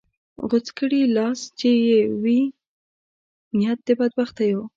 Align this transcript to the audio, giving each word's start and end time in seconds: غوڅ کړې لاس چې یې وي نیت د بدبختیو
غوڅ 0.49 0.67
کړې 0.77 1.01
لاس 1.15 1.39
چې 1.59 1.69
یې 1.87 1.99
وي 2.21 2.41
نیت 3.57 3.79
د 3.85 3.87
بدبختیو 3.99 4.61